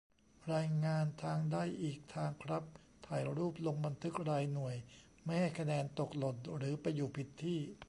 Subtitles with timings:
[0.53, 2.63] รายงานทาง ได้อีกทางครับ
[3.07, 4.75] ถ่ายรูป ลงบันทึกรายหน่วย
[5.25, 7.59] ไม่ให้คะแนนตกหล่นหรือไปอยู่ผิดที่